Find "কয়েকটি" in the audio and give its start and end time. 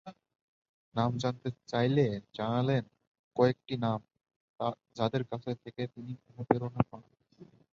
3.35-3.73